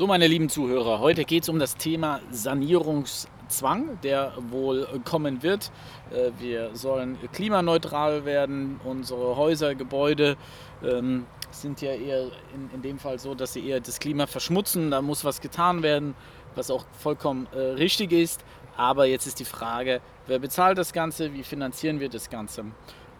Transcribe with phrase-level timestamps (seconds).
[0.00, 5.72] So, meine lieben Zuhörer, heute geht es um das Thema Sanierungszwang, der wohl kommen wird.
[6.12, 8.78] Äh, wir sollen klimaneutral werden.
[8.84, 10.36] Unsere Häuser, Gebäude
[10.84, 12.30] ähm, sind ja eher
[12.72, 14.92] in, dem Fall so, dass sie eher das Klima verschmutzen.
[14.92, 16.14] Da muss was getan werden,
[16.54, 18.44] was auch vollkommen äh, richtig ist.
[18.76, 21.34] Aber jetzt ist die Frage, wer bezahlt das Ganze?
[21.34, 22.66] Wie finanzieren wir das Ganze?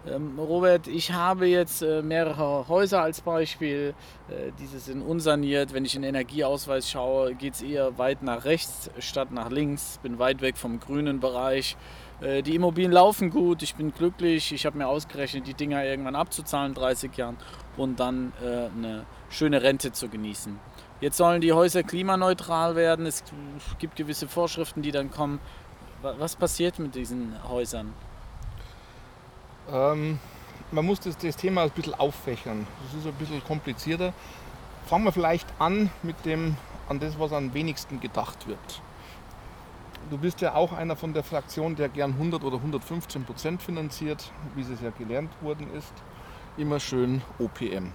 [0.07, 3.93] Ähm, Robert, ich habe jetzt äh, mehrere Häuser als Beispiel.
[4.29, 5.73] Äh, diese sind unsaniert.
[5.73, 9.99] Wenn ich in den Energieausweis schaue, geht es eher weit nach rechts statt nach links.
[10.01, 11.75] Bin weit weg vom grünen Bereich.
[12.21, 13.61] Äh, die Immobilien laufen gut.
[13.61, 14.53] Ich bin glücklich.
[14.53, 17.37] Ich habe mir ausgerechnet, die Dinger irgendwann abzuzahlen, 30 Jahren,
[17.75, 20.59] und dann eine schöne Rente zu genießen.
[21.01, 23.05] Jetzt sollen die Häuser klimaneutral werden.
[23.05, 23.23] Es
[23.79, 25.39] gibt gewisse Vorschriften, die dann kommen.
[26.01, 27.93] Was passiert mit diesen Häusern?
[29.73, 30.19] Ähm,
[30.71, 32.67] man muss das, das, Thema ein bisschen auffächern.
[32.83, 34.13] Das ist ein bisschen komplizierter.
[34.85, 36.55] Fangen wir vielleicht an mit dem,
[36.87, 38.81] an das, was am wenigsten gedacht wird.
[40.09, 44.31] Du bist ja auch einer von der Fraktion, der gern 100 oder 115 Prozent finanziert,
[44.55, 45.93] wie es ja gelernt worden ist.
[46.57, 47.91] Immer schön OPM.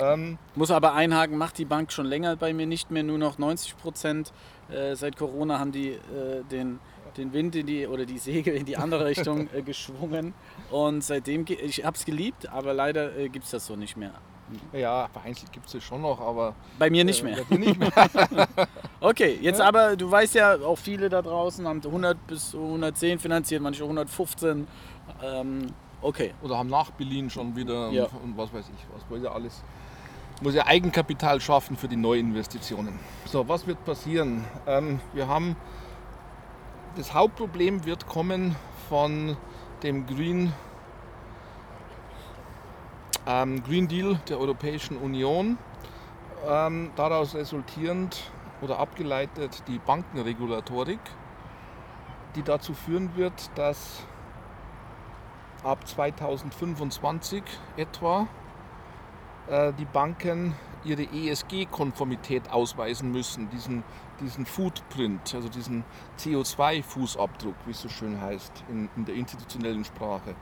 [0.00, 3.38] Ähm, Muss aber einhaken, macht die Bank schon länger bei mir nicht mehr, nur noch
[3.38, 4.32] 90 Prozent.
[4.70, 6.80] Äh, seit Corona haben die äh, den
[7.16, 10.34] den Wind in die oder die Segel in die andere Richtung äh, geschwungen.
[10.70, 14.12] Und seitdem, ich habe es geliebt, aber leider äh, gibt es das so nicht mehr.
[14.72, 16.54] Ja, vereinzelt gibt es schon noch, aber.
[16.78, 17.58] Bei mir nicht äh, mehr.
[17.58, 17.90] Nicht mehr.
[19.00, 19.66] okay, jetzt ja.
[19.66, 24.66] aber, du weißt ja, auch viele da draußen haben 100 bis 110 finanziert, manche 115.
[25.22, 25.66] Ähm,
[26.00, 26.34] okay.
[26.42, 28.04] Oder haben nach Berlin schon wieder ja.
[28.04, 29.62] und, und, was weiß ich, was muss ja alles.
[30.40, 32.98] Muss ja Eigenkapital schaffen für die Neuinvestitionen.
[33.26, 34.44] So, was wird passieren?
[34.66, 35.56] Ähm, wir haben
[36.96, 38.56] das Hauptproblem wird kommen
[38.88, 39.36] von
[39.82, 40.52] dem Green,
[43.26, 45.58] ähm, Green Deal der Europäischen Union.
[46.46, 51.00] Ähm, daraus resultierend oder abgeleitet die Bankenregulatorik,
[52.34, 54.04] die dazu führen wird, dass
[55.62, 57.42] ab 2025
[57.76, 58.26] etwa
[59.48, 60.54] äh, die Banken
[60.84, 63.84] ihre ESG-Konformität ausweisen müssen, diesen,
[64.20, 65.84] diesen Footprint, also diesen
[66.18, 70.34] CO2-Fußabdruck, wie es so schön heißt in, in der institutionellen Sprache.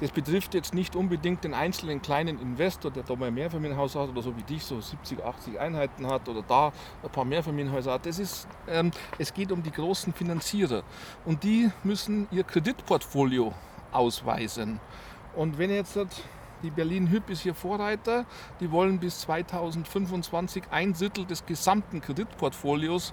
[0.00, 4.08] Das betrifft jetzt nicht unbedingt den einzelnen kleinen Investor, der da mal ein Mehrfamilienhaus hat
[4.08, 6.72] oder so wie dich, so 70, 80 Einheiten hat oder da
[7.02, 8.06] ein paar Mehrfamilienhäuser hat.
[8.06, 10.84] Das ist, ähm, es geht um die großen Finanzierer
[11.24, 13.52] und die müssen ihr Kreditportfolio
[13.90, 14.78] ausweisen.
[15.34, 15.98] Und wenn jetzt
[16.62, 18.24] die Berlin Hüb ist hier Vorreiter.
[18.60, 23.12] Die wollen bis 2025 ein Drittel des gesamten Kreditportfolios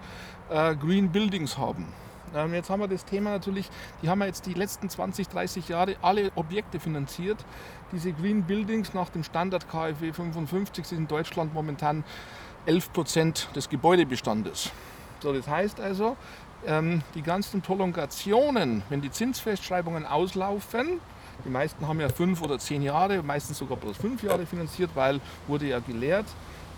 [0.49, 1.87] äh, Green Buildings haben.
[2.35, 3.69] Ähm, jetzt haben wir das Thema natürlich,
[4.01, 7.43] die haben wir jetzt die letzten 20, 30 Jahre alle Objekte finanziert.
[7.91, 12.03] Diese Green Buildings nach dem Standard KfW 55 sind in Deutschland momentan
[12.65, 14.71] 11 Prozent des Gebäudebestandes.
[15.21, 16.17] So, das heißt also,
[16.65, 20.99] ähm, die ganzen Prolongationen, wenn die Zinsfestschreibungen auslaufen,
[21.43, 25.19] die meisten haben ja fünf oder zehn Jahre, meistens sogar bloß fünf Jahre finanziert, weil
[25.47, 26.25] wurde ja gelehrt.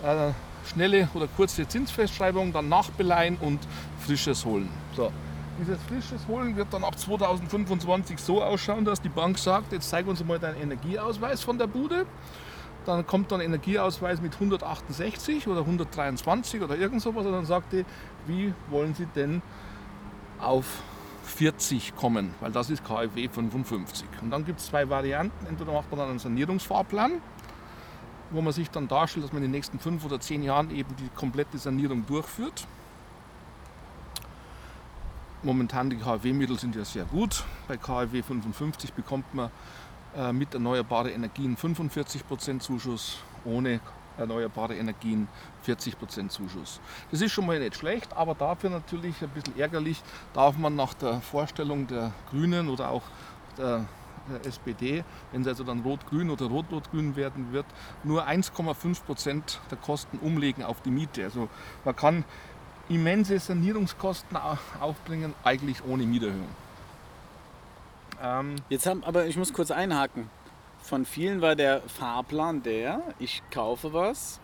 [0.03, 0.31] Äh,
[0.67, 3.59] schnelle oder kurze Zinsfestschreibung, dann nachbeleihen und
[3.99, 4.69] frisches holen.
[4.95, 5.11] So.
[5.59, 10.05] Dieses frisches Holen wird dann ab 2025 so ausschauen, dass die Bank sagt, jetzt zeig
[10.05, 12.05] uns mal deinen Energieausweis von der Bude.
[12.85, 17.85] Dann kommt dann Energieausweis mit 168 oder 123 oder irgend sowas und dann sagt die,
[18.27, 19.41] wie wollen Sie denn
[20.39, 20.65] auf
[21.27, 24.07] 40 kommen, weil das ist KfW 55.
[24.21, 25.45] Und dann gibt es zwei Varianten.
[25.45, 27.21] Entweder macht man dann einen Sanierungsfahrplan,
[28.31, 30.95] wo man sich dann darstellt, dass man in den nächsten fünf oder zehn Jahren eben
[30.95, 32.65] die komplette Sanierung durchführt.
[35.43, 37.43] Momentan die KfW-Mittel sind ja sehr gut.
[37.67, 39.51] Bei KfW 55 bekommt man
[40.15, 43.79] äh, mit erneuerbaren Energien 45% Zuschuss, ohne
[44.17, 45.27] erneuerbare Energien
[45.65, 46.79] 40% Zuschuss.
[47.11, 50.01] Das ist schon mal nicht schlecht, aber dafür natürlich ein bisschen ärgerlich,
[50.33, 53.03] darf man nach der Vorstellung der Grünen oder auch
[53.57, 53.85] der,
[54.29, 57.65] der SPD, wenn es also dann rot-grün oder rot-rot-grün werden wird,
[58.03, 61.23] nur 1,5% der Kosten umlegen auf die Miete.
[61.23, 61.49] Also
[61.85, 62.25] man kann
[62.89, 64.37] immense Sanierungskosten
[64.79, 66.47] aufbringen, eigentlich ohne Mieterhöhung.
[68.21, 70.29] Ähm Jetzt haben, aber ich muss kurz einhaken
[70.87, 74.39] von vielen war der Fahrplan der, ich kaufe was,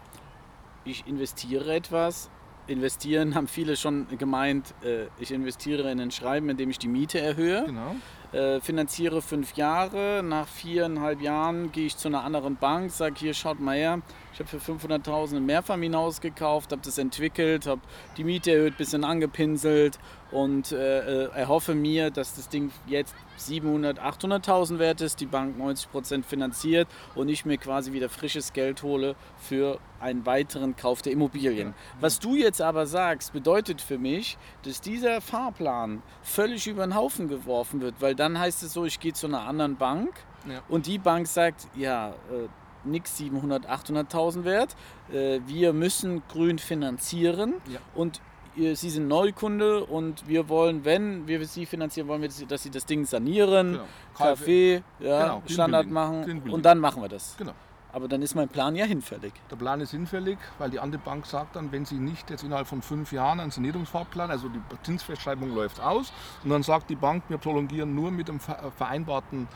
[0.84, 2.30] ich investiere etwas.
[2.68, 6.88] Investieren haben viele schon gemeint, äh, ich investiere in ein Schreiben, in dem ich die
[6.88, 7.64] Miete erhöhe.
[7.66, 7.96] Genau.
[8.34, 10.22] Äh, finanziere fünf Jahre.
[10.24, 14.02] Nach viereinhalb Jahren gehe ich zu einer anderen Bank, sage hier, schaut mal her,
[14.34, 17.82] ich habe für 500.000 ein Mehrfamilienhaus gekauft, habe das entwickelt, habe
[18.18, 20.00] die Miete erhöht, bisschen angepinselt
[20.32, 25.56] und äh, äh erhoffe mir, dass das Ding jetzt 700.000, 800.000 wert ist, die Bank
[25.60, 31.14] 90% finanziert und ich mir quasi wieder frisches Geld hole für einen weiteren Kauf der
[31.14, 31.74] Immobilien.
[32.00, 37.28] Was du jetzt aber sagst, bedeutet für mich, dass dieser Fahrplan völlig über den Haufen
[37.28, 40.14] geworfen wird, weil dann heißt es so, ich gehe zu einer anderen Bank
[40.50, 40.62] ja.
[40.70, 42.48] und die Bank sagt, ja, äh,
[42.86, 44.78] nix 700, 800.000 wert.
[45.12, 47.80] Äh, wir müssen grün finanzieren ja.
[47.96, 48.22] und
[48.56, 52.86] Sie sind Neukunde und wir wollen, wenn wir Sie finanzieren, wollen wir, dass Sie das
[52.86, 53.84] Ding sanieren, genau.
[54.16, 55.44] Kaffee, ja, genau.
[55.48, 57.36] Standard machen und dann machen wir das.
[57.36, 57.54] Genau.
[57.94, 59.34] Aber dann ist mein Plan ja hinfällig.
[59.52, 62.66] Der Plan ist hinfällig, weil die andere Bank sagt dann, wenn Sie nicht jetzt innerhalb
[62.66, 66.12] von fünf Jahren einen Sanierungsfahrplan, also die Zinsfestschreibung läuft aus,
[66.44, 69.48] und dann sagt die Bank, wir prolongieren nur mit dem vereinbarten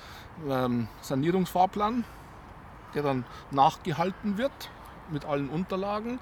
[0.47, 2.03] ähm, Sanierungsfahrplan,
[2.93, 4.69] der dann nachgehalten wird
[5.09, 6.19] mit allen Unterlagen,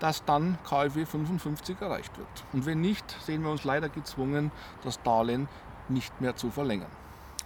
[0.00, 2.44] dass dann KfW 55 erreicht wird.
[2.52, 4.50] Und wenn nicht, sehen wir uns leider gezwungen,
[4.82, 5.48] das Darlehen
[5.88, 6.90] nicht mehr zu verlängern.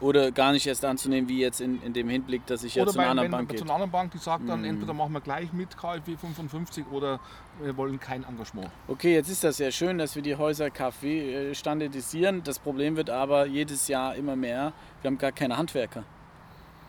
[0.00, 2.99] Oder gar nicht erst anzunehmen, wie jetzt in, in dem Hinblick, dass ich jetzt zu
[2.99, 3.58] einer anderen Bank gehe.
[3.58, 4.64] zu einer anderen Bank, die sagt dann, mm.
[4.64, 7.20] entweder machen wir gleich mit KfW 55 oder
[7.62, 8.70] wir wollen kein Engagement.
[8.88, 12.43] Okay, jetzt ist das ja schön, dass wir die Häuser KfW äh, standardisieren.
[12.43, 14.73] Das Problem wird aber jedes Jahr immer mehr.
[15.02, 16.05] Wir haben gar keine Handwerker.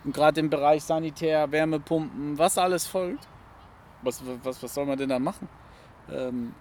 [0.03, 3.27] Und gerade im Bereich Sanitär, Wärmepumpen, was alles folgt.
[4.03, 5.47] Was, was, was soll man denn da machen?
[6.11, 6.53] Ähm,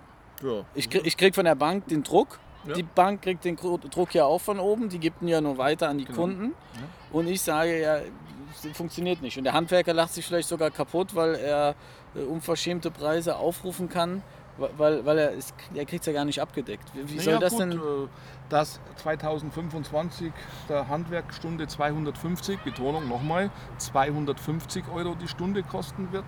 [0.42, 0.64] ja.
[0.74, 2.38] ich, krieg, ich krieg von der Bank den Druck.
[2.66, 2.74] Ja.
[2.74, 5.88] Die Bank kriegt den Druck ja auch von oben, die gibt ihn ja nur weiter
[5.88, 6.20] an die genau.
[6.20, 6.54] Kunden.
[6.74, 6.80] Ja.
[7.12, 8.00] Und ich sage ja,
[8.74, 9.38] funktioniert nicht.
[9.38, 11.74] Und der Handwerker lacht sich vielleicht sogar kaputt, weil er
[12.14, 14.22] äh, unverschämte Preise aufrufen kann,
[14.58, 16.92] weil, weil er, ist, er kriegt es ja gar nicht abgedeckt.
[16.94, 17.72] Wie, wie soll das gut, denn?
[17.72, 18.08] Äh,
[18.48, 20.32] dass 2025
[20.68, 26.24] der Handwerkstunde 250, Betonung nochmal, 250 Euro die Stunde kosten wird,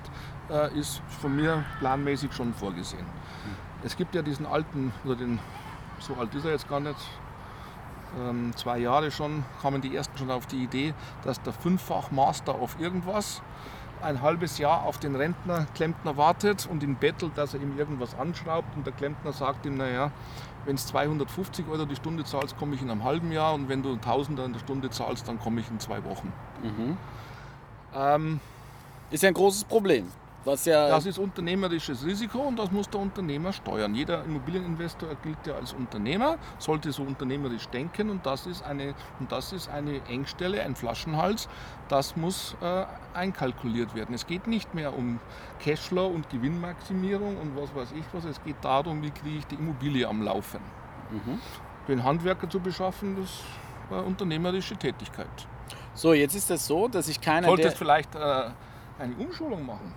[0.51, 3.05] äh, ist von mir planmäßig schon vorgesehen.
[3.05, 3.57] Hm.
[3.83, 5.41] Es gibt ja diesen alten, oder den,
[6.03, 6.97] so alt ist er jetzt gar nicht,
[8.19, 10.95] ähm, zwei Jahre schon, kamen die ersten schon auf die Idee,
[11.25, 13.43] dass der fünffach Master auf irgendwas
[14.03, 18.19] ein halbes Jahr auf den Rentner, Klempner wartet und ihn bettelt, dass er ihm irgendwas
[18.19, 20.11] anschraubt und der Klempner sagt ihm, naja,
[20.65, 23.83] wenn es 250 Euro die Stunde zahlst, komme ich in einem halben Jahr und wenn
[23.83, 26.33] du 1000 in der Stunde zahlst, dann komme ich in zwei Wochen.
[26.63, 26.97] Mhm.
[27.95, 28.41] Ähm,
[29.11, 30.09] ist ja ein großes Problem.
[30.45, 33.95] Was ja das ist unternehmerisches Risiko und das muss der Unternehmer steuern.
[33.95, 39.31] Jeder Immobilieninvestor gilt ja als Unternehmer, sollte so unternehmerisch denken und das ist eine, und
[39.31, 41.49] das ist eine Engstelle, ein Flaschenhals,
[41.89, 42.85] das muss äh,
[43.15, 44.15] einkalkuliert werden.
[44.15, 45.21] Es geht nicht mehr um
[45.61, 49.57] Cashflow und Gewinnmaximierung und was weiß ich was, es geht darum, wie kriege ich die
[49.57, 50.61] Immobilie am Laufen.
[51.11, 51.39] Mhm.
[51.87, 53.43] Den Handwerker zu beschaffen, das ist
[53.91, 55.29] eine unternehmerische Tätigkeit.
[55.95, 57.49] So, jetzt ist das so, dass ich keiner.
[57.49, 58.51] Solltest vielleicht äh,
[58.99, 59.95] eine Umschulung machen.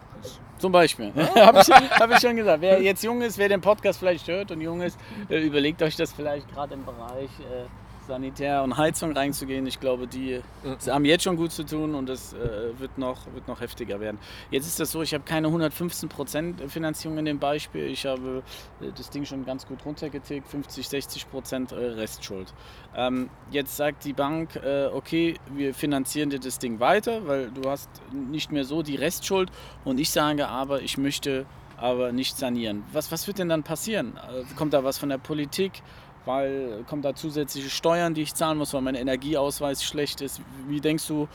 [0.57, 1.11] Zum Beispiel.
[1.15, 1.35] Ja?
[1.47, 2.61] Habe ich, hab ich, schon gesagt.
[2.61, 4.97] Wer jetzt jung ist, wer den Podcast vielleicht hört und jung ist,
[5.29, 7.65] äh, überlegt euch das vielleicht gerade im Bereich äh,
[8.07, 9.65] Sanitär und Heizung reinzugehen.
[9.67, 10.93] Ich glaube, die ja.
[10.93, 14.19] haben jetzt schon gut zu tun und es äh, wird, noch, wird noch heftiger werden.
[14.51, 17.85] Jetzt ist das so, ich habe keine 115% Finanzierung in dem Beispiel.
[17.85, 18.43] Ich habe
[18.81, 22.53] äh, das Ding schon ganz gut runtergetilgt, 50, 60% äh, Restschuld.
[22.95, 27.69] Ähm, jetzt sagt die Bank, äh, okay, wir finanzieren dir das Ding weiter, weil du
[27.69, 29.51] hast nicht mehr so die Restschuld
[29.83, 31.45] und ich sage aber, ich möchte
[31.77, 32.83] aber nicht sanieren.
[32.93, 34.17] Was, was wird denn dann passieren?
[34.17, 35.81] Äh, kommt da was von der Politik?
[36.25, 40.41] Weil kommen da zusätzliche Steuern, die ich zahlen muss, weil mein Energieausweis schlecht ist.
[40.67, 41.27] Wie denkst du,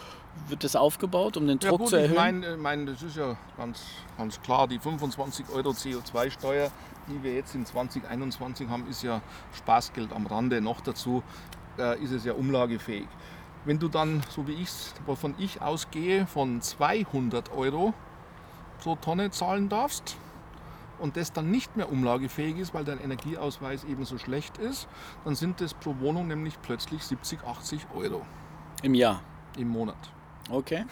[0.48, 2.12] wird das aufgebaut, um den Druck ja gut, zu erhöhen?
[2.12, 3.82] Ich meine, mein, das ist ja ganz,
[4.18, 6.70] ganz klar, die 25 Euro CO2-Steuer,
[7.08, 9.22] die wir jetzt in 2021 haben, ist ja
[9.56, 10.60] Spaßgeld am Rande.
[10.60, 11.22] Noch dazu
[11.78, 13.08] äh, ist es ja umlagefähig.
[13.64, 17.92] Wenn du dann, so wie ich es, wovon ich ausgehe, von 200 Euro
[18.82, 20.16] pro Tonne zahlen darfst,
[21.00, 24.88] und das dann nicht mehr umlagefähig ist, weil dein Energieausweis eben so schlecht ist,
[25.24, 28.22] dann sind das pro Wohnung nämlich plötzlich 70, 80 Euro.
[28.82, 29.22] Im Jahr?
[29.58, 29.96] Im Monat.
[30.50, 30.84] Okay.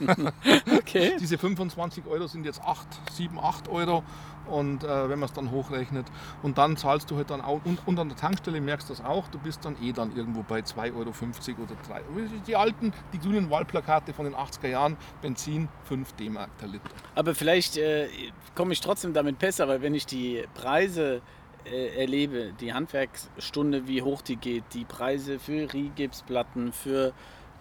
[0.78, 1.16] okay.
[1.20, 4.02] Diese 25 Euro sind jetzt 8, 7, 8 Euro
[4.46, 6.06] und äh, wenn man es dann hochrechnet
[6.42, 9.04] und dann zahlst du halt dann auch und, und an der Tankstelle merkst du das
[9.04, 12.02] auch, du bist dann eh dann irgendwo bei 2,50 Euro oder 3
[12.46, 16.88] Die alten, die grünen Wahlplakate von den 80er Jahren, Benzin 5 D-Mark der Liter.
[17.14, 18.08] Aber vielleicht äh,
[18.54, 21.20] komme ich trotzdem damit besser, weil wenn ich die Preise
[21.64, 27.12] äh, erlebe, die Handwerksstunde, wie hoch die geht, die Preise für Rigipsplatten, für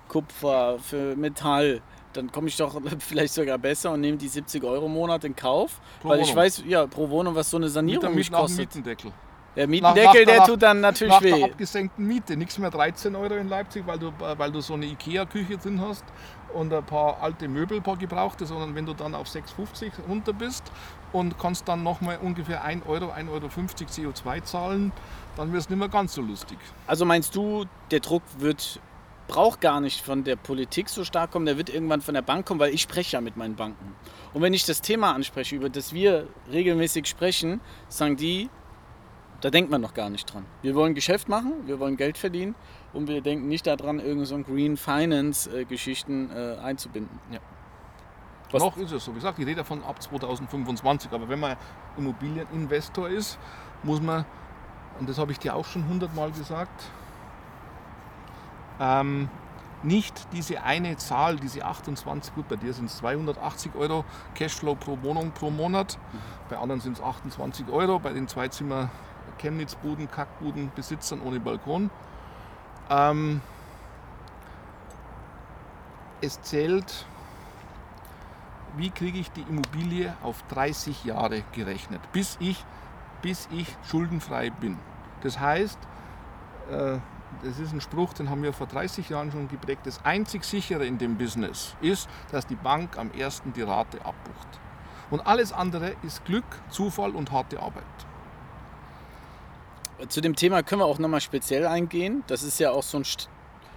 [0.07, 1.81] Kupfer, für Metall,
[2.13, 5.35] dann komme ich doch vielleicht sogar besser und nehme die 70 Euro im Monat in
[5.35, 6.29] Kauf, pro weil Wohnung.
[6.29, 8.59] ich weiß, ja, pro Wohnung, was so eine Sanierung mich kostet.
[8.59, 9.11] Mietendeckel.
[9.55, 11.31] Der Mietendeckel, der tut dann natürlich nach weh.
[11.31, 12.37] der abgesenkten Miete.
[12.37, 16.05] Nichts mehr 13 Euro in Leipzig, weil du, weil du so eine Ikea-Küche drin hast
[16.53, 20.33] und ein paar alte Möbel, ein paar gebrauchte, sondern wenn du dann auf 6,50 runter
[20.33, 20.63] bist
[21.11, 24.91] und kannst dann nochmal ungefähr 1 Euro, 1,50 Euro CO2 zahlen,
[25.35, 26.59] dann wird es nicht mehr ganz so lustig.
[26.85, 28.79] Also meinst du, der Druck wird
[29.27, 32.45] braucht gar nicht von der Politik so stark kommen, der wird irgendwann von der Bank
[32.45, 33.93] kommen, weil ich spreche ja mit meinen Banken.
[34.33, 38.49] Und wenn ich das Thema anspreche, über das wir regelmäßig sprechen, sagen die,
[39.41, 40.45] da denkt man noch gar nicht dran.
[40.61, 42.55] Wir wollen Geschäft machen, wir wollen Geld verdienen
[42.93, 47.19] und wir denken nicht daran, irgendeine so Green Finance-Geschichten äh, einzubinden.
[47.31, 47.39] Ja.
[48.51, 49.11] Was- Noch ist es so.
[49.11, 51.11] Wie gesagt, ich rede davon ab 2025.
[51.11, 51.57] Aber wenn man
[51.97, 53.37] Immobilieninvestor ist,
[53.83, 54.25] muss man,
[54.99, 56.85] und das habe ich dir auch schon hundertmal gesagt,
[58.79, 59.29] ähm,
[59.83, 64.05] nicht diese eine Zahl, diese 28, gut, bei dir sind es 280 Euro
[64.35, 65.99] Cashflow pro Wohnung pro Monat,
[66.49, 68.89] bei anderen sind es 28 Euro, bei den Zweizimmer
[69.37, 71.91] Chemnitzbuden, Kackbuden, Besitzern ohne Balkon.
[72.89, 73.41] Ähm,
[76.21, 77.05] es zählt,
[78.75, 82.65] wie kriege ich die Immobilie auf 30 Jahre gerechnet, bis ich,
[83.21, 84.79] bis ich schuldenfrei bin.
[85.21, 85.79] Das heißt,
[86.71, 86.97] äh,
[87.43, 89.81] das ist ein Spruch, den haben wir vor 30 Jahren schon geprägt.
[89.85, 94.47] Das einzig sichere in dem Business ist, dass die Bank am ersten die Rate abbucht.
[95.09, 97.83] Und alles andere ist Glück, Zufall und harte Arbeit.
[100.09, 102.23] Zu dem Thema können wir auch nochmal speziell eingehen.
[102.27, 103.29] Das ist ja auch so ein St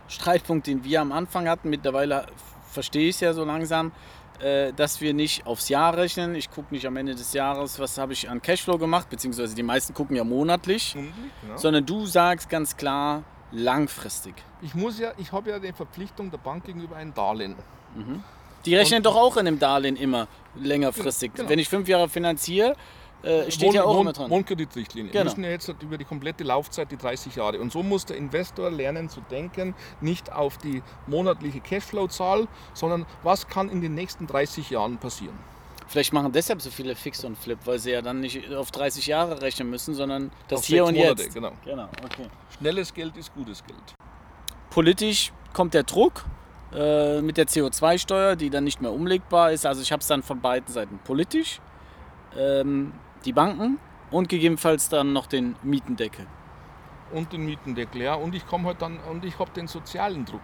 [0.09, 1.71] Streitpunkt, den wir am Anfang hatten.
[1.71, 2.27] Mittlerweile
[2.69, 3.93] verstehe ich es ja so langsam,
[4.41, 6.35] äh, dass wir nicht aufs Jahr rechnen.
[6.35, 9.63] Ich gucke nicht am Ende des Jahres, was habe ich an Cashflow gemacht, beziehungsweise die
[9.63, 10.97] meisten gucken ja monatlich,
[11.49, 11.57] Ja.
[11.57, 14.35] sondern du sagst ganz klar langfristig.
[14.63, 17.55] Ich muss ja, ich habe ja die Verpflichtung der Bank gegenüber ein Darlehen.
[18.67, 21.33] Die rechnen doch auch in dem Darlehen immer längerfristig.
[21.35, 21.49] Genau.
[21.49, 22.77] Wenn ich fünf Jahre finanziere,
[23.23, 24.31] äh, steht ja auch Wohn- immer dran.
[24.31, 25.11] Wohnkreditrichtlinie.
[25.13, 25.25] Genau.
[25.25, 27.59] Wir müssen ja jetzt über die komplette Laufzeit, die 30 Jahre.
[27.59, 33.47] Und so muss der Investor lernen zu denken, nicht auf die monatliche Cashflow-Zahl, sondern was
[33.49, 35.39] kann in den nächsten 30 Jahren passieren.
[35.91, 39.09] Vielleicht machen deshalb so viele Fix und Flip, weil sie ja dann nicht auf 30
[39.09, 41.35] Jahre rechnen müssen, sondern das Auf hier und Monate, jetzt.
[41.35, 41.51] Genau.
[41.65, 42.29] Genau, okay.
[42.57, 43.83] Schnelles Geld ist gutes Geld.
[44.71, 46.25] Politisch kommt der Druck
[46.73, 49.67] äh, mit der CO2-Steuer, die dann nicht mehr umlegbar ist.
[49.67, 51.01] Also ich habe es dann von beiden Seiten.
[51.03, 51.61] Politisch,
[52.39, 52.93] ähm,
[53.25, 53.81] die Banken
[54.13, 56.25] und gegebenenfalls dann noch den Mietendeckel.
[57.13, 58.15] Und den Mietendeckel, ja.
[58.15, 60.41] Und ich komme halt dann und ich habe den sozialen Druck.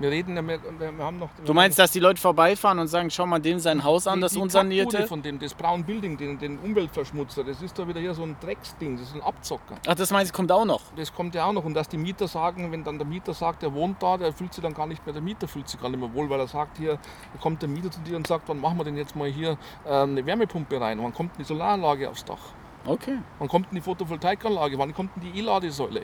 [0.00, 1.30] Wir reden wir, wir haben noch.
[1.44, 4.22] Du meinst, dass die Leute vorbeifahren und sagen, schau mal dem sein Haus an, die,
[4.22, 4.88] das die unsanierte?
[4.88, 8.24] Kackbude von dem, das Brown Building, den, den Umweltverschmutzer, das ist da wieder hier so
[8.24, 9.76] ein Drecksding, das ist ein Abzocker.
[9.86, 10.80] Ach, das meinst du, kommt auch noch.
[10.96, 11.64] Das kommt ja auch noch.
[11.64, 14.52] Und dass die Mieter sagen, wenn dann der Mieter sagt, er wohnt da, der fühlt
[14.52, 16.48] sich dann gar nicht mehr, der Mieter fühlt sich gar nicht mehr wohl, weil er
[16.48, 16.98] sagt, hier
[17.40, 19.90] kommt der Mieter zu dir und sagt, wann machen wir denn jetzt mal hier äh,
[19.90, 21.00] eine Wärmepumpe rein?
[21.00, 22.38] Wann kommt die Solaranlage aufs Dach?
[22.86, 23.18] Okay.
[23.38, 24.76] Wann kommt denn die Photovoltaikanlage?
[24.78, 26.02] Wann kommt denn die E-Ladesäule?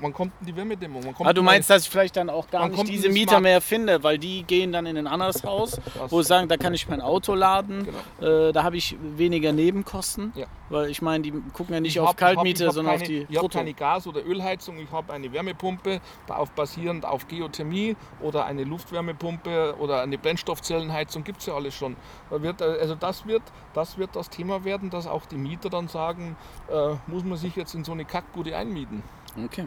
[0.00, 1.02] Wann kommt denn die Wärmedämmung?
[1.04, 3.42] Wann kommt Ah, du meinst, dass ich vielleicht dann auch gar nicht diese Mieter Smart-
[3.42, 6.72] mehr finde, weil die gehen dann in ein anderes Haus, wo sie sagen, da kann
[6.74, 7.86] ich mein Auto laden,
[8.20, 8.48] Genau.
[8.48, 10.46] äh, da habe ich weniger Nebenkosten, Ja.
[10.70, 13.08] weil ich meine, die gucken ja nicht Ich auf hab- Kaltmiete, hab sondern keine, auf
[13.08, 17.96] die Ich habe keine Gas- oder Ölheizung, ich habe eine Wärmepumpe, auf, basierend auf Geothermie
[18.20, 21.96] oder eine Luftwärmepumpe oder eine Brennstoffzellenheizung, gibt es ja alles schon.
[22.30, 23.42] Äh, also das wird,
[23.74, 26.36] das wird das Thema werden, dass auch die Mieter dann sagen,
[26.70, 29.02] äh, muss man sich jetzt in so eine Kackbude einmieten.
[29.44, 29.66] Okay.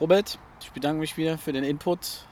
[0.00, 2.24] Robert, ich bedanke mich wieder für den Input.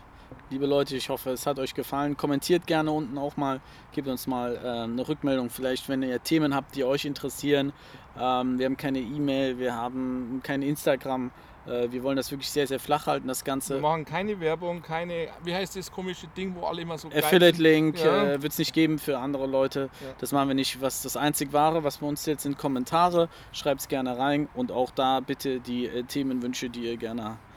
[0.50, 2.16] Liebe Leute, ich hoffe, es hat euch gefallen.
[2.16, 3.60] Kommentiert gerne unten auch mal,
[3.92, 7.72] gebt uns mal äh, eine Rückmeldung, vielleicht wenn ihr Themen habt, die euch interessieren.
[8.18, 11.30] Ähm, wir haben keine E-Mail, wir haben kein Instagram.
[11.66, 13.78] Äh, wir wollen das wirklich sehr, sehr flach halten, das Wir Ganze.
[13.78, 18.24] machen keine Werbung, keine, wie heißt das komische Ding, wo alle immer so Affiliate-Link Ja.
[18.32, 19.90] äh, wird es nicht geben für andere Leute.
[20.00, 20.14] Ja.
[20.18, 20.80] Das machen wir nicht.
[20.80, 23.28] Was das einzig wahre, was bei uns jetzt sind, Kommentare.
[23.52, 27.47] Schreibt es gerne rein und auch da bitte die äh, Themenwünsche, die ihr gerne habt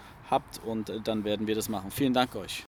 [0.65, 1.91] und äh, dann werden wir das machen.
[1.91, 2.65] Vielen Dank euch.